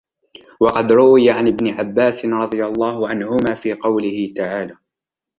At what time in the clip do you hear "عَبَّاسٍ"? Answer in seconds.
1.67-2.25